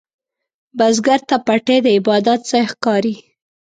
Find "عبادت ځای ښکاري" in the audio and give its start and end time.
1.97-3.15